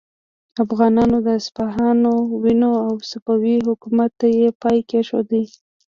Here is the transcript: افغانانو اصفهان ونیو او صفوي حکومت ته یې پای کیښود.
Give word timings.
افغانانو 0.63 1.17
اصفهان 1.39 1.99
ونیو 2.41 2.73
او 2.85 2.93
صفوي 3.09 3.55
حکومت 3.67 4.11
ته 4.19 4.27
یې 4.37 4.47
پای 4.61 4.77
کیښود. 4.89 5.29